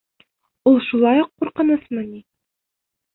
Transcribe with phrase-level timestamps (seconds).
[0.69, 2.23] Ул шулай уҡ ҡурҡынысмы ни?